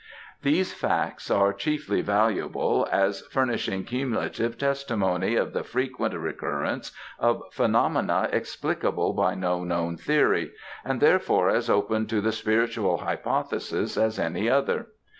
[0.41, 8.27] These facts are chiefly valuable, as furnishing cumulative testimony of the frequent recurrence of phenomena
[8.31, 10.53] explicable by no known theory,
[10.83, 14.87] and therefore as open to the spiritual hypothesis as any other.